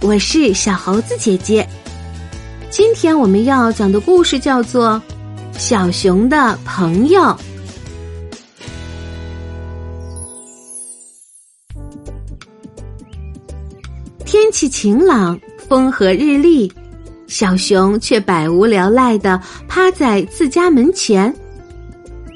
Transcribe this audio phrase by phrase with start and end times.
[0.00, 1.68] 我是小猴子姐姐。
[2.70, 5.02] 今天我们要讲的故事叫做
[5.58, 7.20] 《小熊的朋友》。
[14.24, 15.38] 天气晴朗，
[15.68, 16.72] 风和日丽，
[17.26, 21.34] 小熊却百无聊赖的趴在自家门前。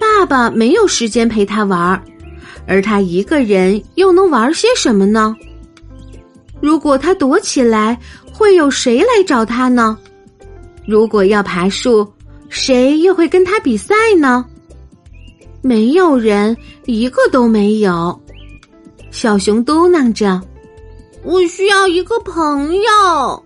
[0.00, 2.02] 爸爸没有时间陪他玩儿，
[2.66, 5.36] 而他一个人又能玩些什么呢？
[6.62, 7.98] 如果他躲起来，
[8.32, 9.98] 会有谁来找他呢？
[10.86, 12.08] 如果要爬树，
[12.48, 14.44] 谁又会跟他比赛呢？
[15.60, 18.16] 没有人，一个都没有。
[19.10, 20.40] 小熊嘟囔着
[21.24, 23.44] ：“我需要一个朋友。”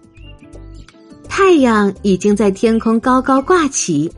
[1.27, 4.13] 太阳已经在天空高高挂起，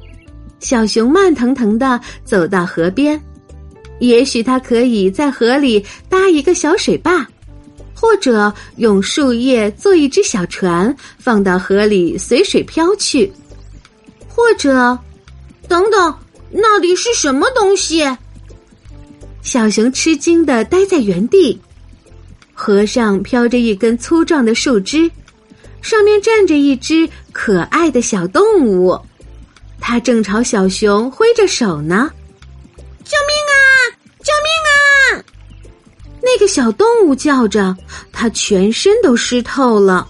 [0.59, 3.21] 小熊慢腾腾的走到河边，
[4.01, 7.25] 也许他可以在河里搭一个小水坝。
[8.01, 13.29] 或者用树叶做一只小船，放到河里随水漂去；
[14.29, 14.97] 或者，
[15.67, 16.15] 等等，
[16.49, 18.05] 那里是什么东西？
[19.43, 21.61] 小熊吃惊的呆在原地。
[22.55, 25.11] 河上飘着一根粗壮的树枝，
[25.83, 28.97] 上面站着一只可爱的小动物，
[29.81, 32.09] 它正朝小熊挥着手呢。
[36.39, 37.77] 个小动物叫着，
[38.13, 40.09] 它全身都湿透了。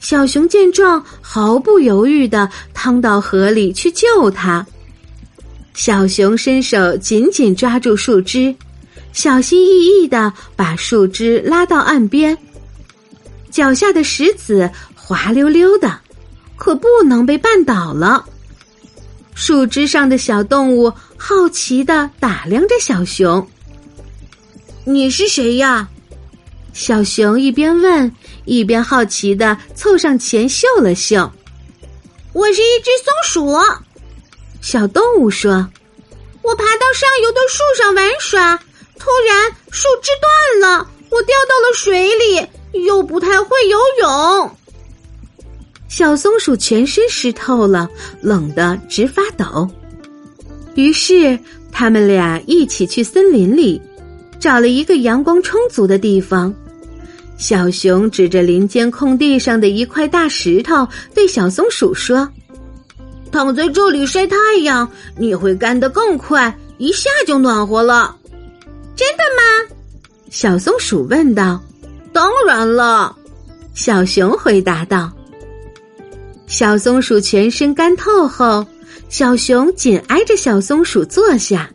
[0.00, 4.66] 小熊见状，毫不犹豫的趟到河里去救它。
[5.74, 8.54] 小熊伸手紧紧抓住树枝，
[9.12, 12.36] 小心翼翼的把树枝拉到岸边。
[13.50, 15.98] 脚下的石子滑溜溜的，
[16.56, 18.24] 可不能被绊倒了。
[19.34, 23.46] 树枝上的小动物好奇的打量着小熊。
[24.84, 25.88] 你是谁呀？
[26.72, 28.10] 小熊一边问，
[28.44, 31.30] 一边好奇的凑上前嗅了嗅。
[32.32, 33.56] 我是一只松鼠。
[34.60, 35.68] 小动物说
[36.42, 38.56] ：“我爬到上游的树上玩耍，
[38.98, 40.10] 突然树枝
[40.60, 44.56] 断了，我掉到了水里，又不太会游泳。”
[45.88, 47.88] 小松鼠全身湿透了，
[48.20, 49.70] 冷得直发抖。
[50.74, 51.38] 于是，
[51.70, 53.80] 他们俩一起去森林里。
[54.42, 56.52] 找了一个阳光充足的地方，
[57.38, 62.28] 小熊指着林间空地上的一块大石头，对小松鼠说
[63.30, 68.16] ：“躺在这里晒太阳，你会干得更快，一下就暖和了。”
[68.96, 69.76] 真的吗？
[70.28, 71.62] 小松鼠问道。
[72.12, 73.14] “当然了。”
[73.74, 75.08] 小熊回答道。
[76.48, 78.66] 小松鼠全身干透后，
[79.08, 81.70] 小熊紧挨着小松鼠坐下。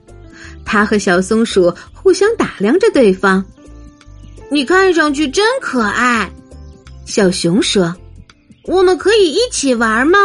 [0.66, 1.74] 他和小松鼠
[2.08, 3.44] 互相打量着对方。
[4.50, 6.32] 你看上去真可爱，
[7.06, 7.94] 小熊说
[8.64, 10.18] ：“我们可以一起玩吗？”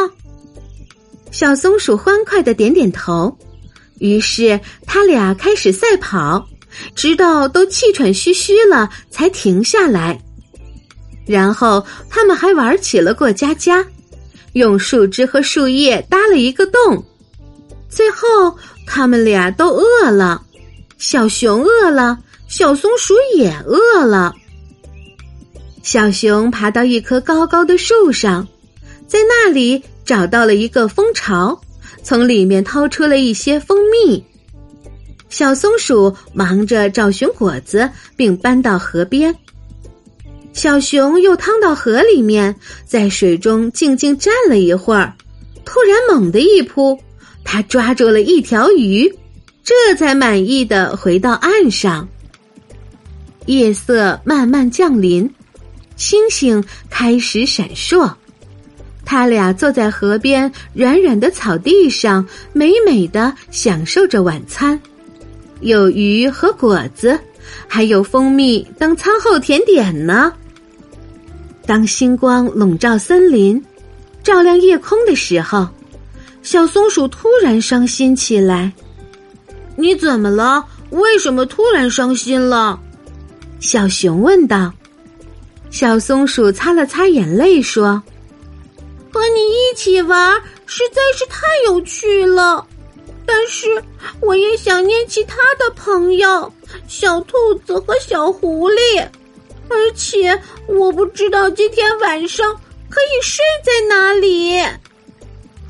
[1.32, 3.36] 小松鼠欢快的点点头。
[3.98, 6.46] 于是他俩开始赛跑，
[6.94, 10.16] 直到都气喘吁吁了才停下来。
[11.26, 13.84] 然后他们还玩起了过家家，
[14.52, 17.04] 用树枝和树叶搭了一个洞。
[17.90, 18.56] 最后。
[18.84, 20.42] 他们俩都饿了，
[21.04, 24.32] 小熊饿了，小松鼠也饿了。
[25.82, 28.46] 小熊爬到一棵高高的树上，
[29.08, 31.60] 在那里找到了一个蜂巢，
[32.04, 34.24] 从里面掏出了一些蜂蜜。
[35.28, 39.34] 小松鼠忙着找寻果子，并搬到河边。
[40.52, 42.54] 小熊又趟到河里面，
[42.86, 45.12] 在水中静静站了一会儿，
[45.64, 46.96] 突然猛地一扑。
[47.42, 49.12] 它抓住了一条鱼，
[49.64, 52.08] 这才满意的回到岸上。
[53.46, 55.28] 夜色慢慢降临，
[55.96, 58.12] 星星开始闪烁。
[59.04, 64.80] 他俩坐在河边软软的草地上，美美的享受着晚餐，
[65.60, 67.18] 有鱼和果子，
[67.66, 70.32] 还有蜂蜜当餐后甜点呢。
[71.66, 73.62] 当星光笼罩森林，
[74.22, 75.68] 照亮夜空的时候。
[76.42, 78.72] 小松鼠突然伤心起来
[79.76, 80.64] ，“你怎么了？
[80.90, 82.78] 为什么突然伤心了？”
[83.60, 84.72] 小熊问道。
[85.70, 88.02] 小松鼠擦了擦眼泪说
[89.10, 92.66] ：“和你一起玩实在是太有趣了，
[93.24, 93.82] 但是
[94.20, 96.52] 我也想念其他的朋友，
[96.88, 99.06] 小兔子和小狐狸，
[99.70, 102.52] 而且我不知道今天晚上
[102.90, 104.62] 可以睡在哪里。”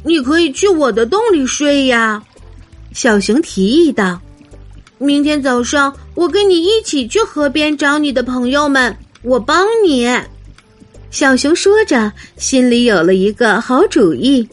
[0.04, 2.20] 你可以去我的洞里睡呀，
[2.92, 4.20] 小熊提议道。
[4.98, 10.08] 明天早上我跟你一起去河边找你的朋友们，我帮你。
[11.10, 14.48] 小熊说着，心里有了一个好主意。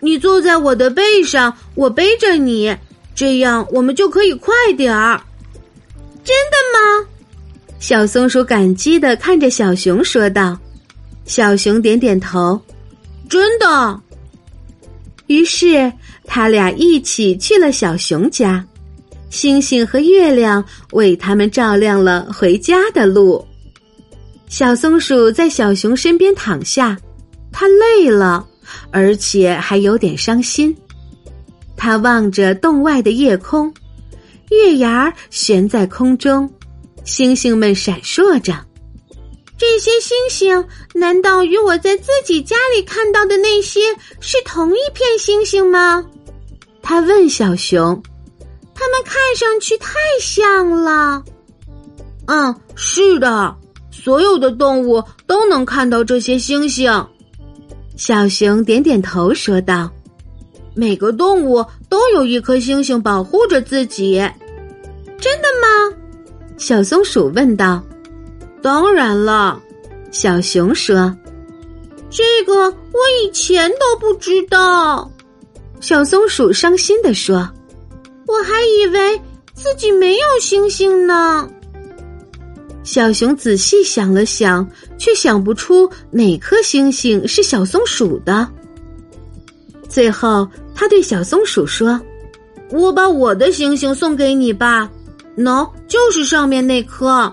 [0.00, 2.76] 你坐在我的背上，我背着你，
[3.14, 5.22] 这样我们就可以快点儿。
[6.24, 7.08] 真的吗？
[7.78, 10.58] 小松鼠感激的看着小熊说道。
[11.24, 12.60] 小熊点点头，
[13.28, 14.00] 真的。
[15.32, 15.90] 于是
[16.24, 18.62] 他俩一起去了小熊家，
[19.30, 20.62] 星星和月亮
[20.92, 23.42] 为他们照亮了回家的路。
[24.48, 26.98] 小松鼠在小熊身边躺下，
[27.50, 28.46] 它累了。
[28.90, 30.74] 而且还有点伤心，
[31.76, 33.72] 他望着洞外的夜空，
[34.50, 36.48] 月牙悬在空中，
[37.04, 38.54] 星星们闪烁着。
[39.62, 43.80] 这些星星难道与我在自己家里看到的那些
[44.18, 46.04] 是同一片星星吗？
[46.82, 48.02] 他问小熊。
[48.74, 51.22] 它们看上去太像了。
[52.26, 53.54] 嗯，是的，
[53.92, 56.90] 所有的动物都能看到这些星星。
[57.96, 59.88] 小熊点点头说道
[60.74, 64.14] ：“每个动物都有一颗星星保护着自己，
[65.20, 65.96] 真的吗？”
[66.58, 67.80] 小松鼠问道。
[68.62, 69.60] “当然了。”
[70.10, 71.14] 小熊说。
[72.08, 75.10] “这个我以前都不知道。”
[75.80, 77.48] 小松鼠伤心的说。
[78.28, 79.20] “我还以为
[79.52, 81.48] 自己没有星星呢。”
[82.84, 84.68] 小熊仔细想了想，
[84.98, 88.46] 却想不出哪颗星星是小松鼠的。
[89.88, 92.00] 最后，他对小松鼠说
[92.70, 94.90] ：“我把我的星星送给你吧，
[95.36, 97.32] 喏，就是上面那颗。”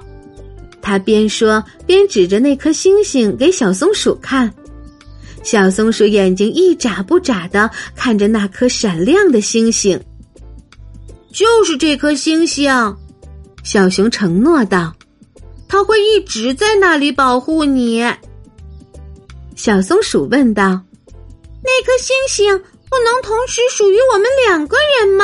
[0.82, 4.54] 他边说边指着那颗星星给小松鼠看。
[5.44, 10.00] 小松鼠眼睛一眨不眨的看着那颗闪亮的星星。
[11.32, 12.72] 就是这颗星星，
[13.64, 14.94] 小熊承诺道。
[15.68, 18.04] 它会一直在那里保护你。
[19.56, 20.82] 小松鼠问道
[21.64, 22.58] ：“那颗星星
[22.90, 25.24] 不能同时属于我们两个人吗？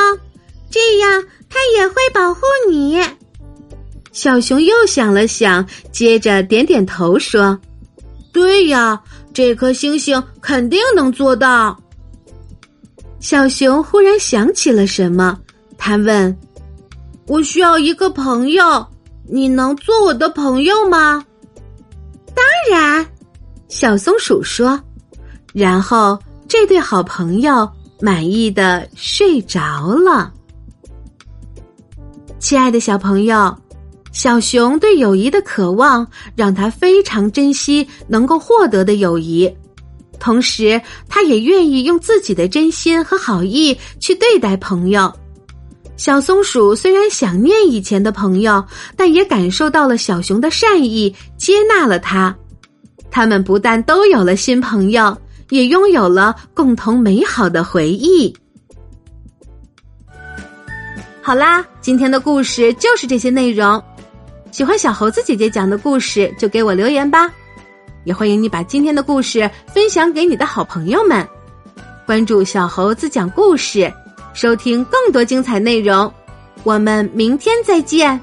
[0.70, 3.02] 这样它也会保护你。”
[4.16, 7.60] 小熊又想了想，接着点点头说
[8.32, 9.00] ：“对呀，
[9.34, 11.78] 这颗星星肯定能做到。”
[13.20, 15.38] 小熊忽然想起了什么，
[15.78, 16.34] 他问
[17.28, 18.88] ：“我需要一个朋友。”
[19.28, 21.26] 你能做我的朋友吗？
[22.34, 23.06] 当然，
[23.68, 24.80] 小松鼠说。
[25.52, 27.70] 然后，这对好朋友
[28.00, 30.32] 满意的睡着了。
[32.40, 33.58] 亲爱的小朋友，
[34.16, 36.08] 小熊对友谊的渴望
[36.38, 39.54] 让他非常珍惜能够获得的友谊，
[40.22, 45.14] 同时，他也愿意用自己的真心和好意去对待朋友。
[45.98, 48.64] 小松鼠虽然想念以前的朋友，
[48.96, 52.34] 但也感受到了小熊的善意，接纳了他。
[53.12, 55.16] 他们不但都有了新朋友，
[55.50, 58.34] 也拥有了共同美好的回忆。
[61.22, 63.84] 好啦，今天的故事就是这些内容。
[64.56, 67.30] 喜欢小猴子姐姐讲的故事，就给我留言吧。
[68.06, 71.28] 也欢迎你把今天的故事分享给你的好朋友们。
[72.06, 73.92] 关注小猴子讲故事。
[74.34, 76.10] 收听更多精彩内容，
[76.64, 78.18] 我们明天再见。